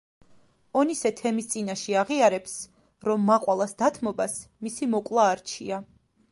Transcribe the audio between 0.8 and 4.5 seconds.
ონისე თემის წინაშე აღიარებს, რომ მაყვალას დათმობას